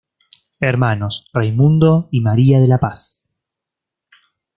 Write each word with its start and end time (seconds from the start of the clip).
Hermanos: 0.59 1.29
Raimundo 1.31 2.07
y 2.11 2.21
María 2.21 2.59
de 2.59 2.65
la 2.65 2.79
Paz. 2.79 3.23